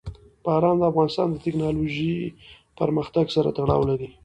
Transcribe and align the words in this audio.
باران 0.45 0.75
د 0.79 0.83
افغانستان 0.91 1.27
د 1.31 1.35
تکنالوژۍ 1.45 2.15
پرمختګ 2.79 3.25
سره 3.35 3.49
تړاو 3.57 3.83
لري. 3.89 4.09